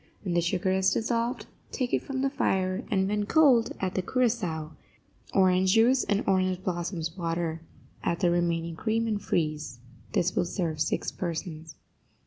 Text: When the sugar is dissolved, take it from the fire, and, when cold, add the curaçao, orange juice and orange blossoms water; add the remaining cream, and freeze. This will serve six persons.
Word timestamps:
When 0.23 0.33
the 0.33 0.41
sugar 0.41 0.71
is 0.71 0.91
dissolved, 0.91 1.45
take 1.71 1.93
it 1.93 2.01
from 2.01 2.23
the 2.23 2.29
fire, 2.31 2.83
and, 2.89 3.07
when 3.07 3.27
cold, 3.27 3.71
add 3.79 3.93
the 3.93 4.01
curaçao, 4.01 4.71
orange 5.31 5.73
juice 5.73 6.03
and 6.05 6.23
orange 6.27 6.63
blossoms 6.63 7.15
water; 7.15 7.61
add 8.03 8.19
the 8.21 8.31
remaining 8.31 8.75
cream, 8.75 9.05
and 9.05 9.21
freeze. 9.21 9.77
This 10.13 10.35
will 10.35 10.45
serve 10.45 10.81
six 10.81 11.11
persons. 11.11 11.75